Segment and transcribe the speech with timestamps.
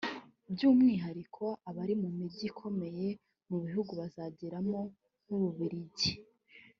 [0.53, 3.07] by’umwihariko abari mu mijyi ikomeye
[3.49, 4.79] mu bihugu bazageramo
[5.25, 6.11] nk’u Bubiligi